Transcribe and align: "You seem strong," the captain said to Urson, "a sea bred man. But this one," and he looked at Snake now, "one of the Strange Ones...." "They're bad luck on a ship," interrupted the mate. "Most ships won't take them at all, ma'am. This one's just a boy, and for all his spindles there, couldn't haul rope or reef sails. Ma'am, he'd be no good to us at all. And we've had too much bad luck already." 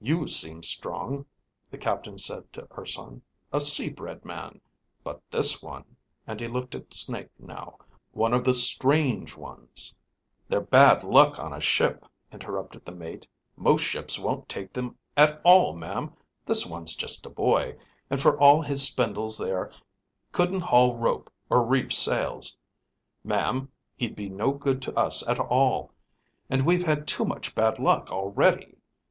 "You 0.00 0.26
seem 0.28 0.62
strong," 0.62 1.26
the 1.70 1.76
captain 1.76 2.16
said 2.16 2.50
to 2.54 2.66
Urson, 2.78 3.20
"a 3.52 3.60
sea 3.60 3.90
bred 3.90 4.24
man. 4.24 4.62
But 5.04 5.20
this 5.30 5.62
one," 5.62 5.84
and 6.26 6.40
he 6.40 6.48
looked 6.48 6.74
at 6.74 6.94
Snake 6.94 7.28
now, 7.38 7.76
"one 8.12 8.32
of 8.32 8.44
the 8.44 8.54
Strange 8.54 9.36
Ones...." 9.36 9.94
"They're 10.48 10.62
bad 10.62 11.04
luck 11.04 11.38
on 11.38 11.52
a 11.52 11.60
ship," 11.60 12.06
interrupted 12.32 12.86
the 12.86 12.94
mate. 12.94 13.26
"Most 13.56 13.82
ships 13.84 14.18
won't 14.18 14.48
take 14.48 14.72
them 14.72 14.96
at 15.18 15.38
all, 15.44 15.76
ma'am. 15.76 16.14
This 16.46 16.64
one's 16.64 16.96
just 16.96 17.26
a 17.26 17.28
boy, 17.28 17.76
and 18.08 18.22
for 18.22 18.40
all 18.40 18.62
his 18.62 18.82
spindles 18.86 19.36
there, 19.36 19.70
couldn't 20.32 20.60
haul 20.62 20.96
rope 20.96 21.30
or 21.50 21.62
reef 21.62 21.92
sails. 21.92 22.56
Ma'am, 23.22 23.70
he'd 23.96 24.16
be 24.16 24.30
no 24.30 24.54
good 24.54 24.80
to 24.80 24.98
us 24.98 25.28
at 25.28 25.38
all. 25.38 25.92
And 26.48 26.64
we've 26.64 26.86
had 26.86 27.06
too 27.06 27.26
much 27.26 27.54
bad 27.54 27.78
luck 27.78 28.10
already." 28.10 28.78